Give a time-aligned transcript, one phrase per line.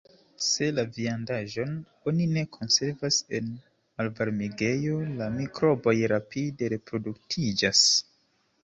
[0.43, 1.75] Se la viandaĵon
[2.11, 7.89] oni ne konservas en malvarmigejo, la mikroboj rapide reproduktiĝas.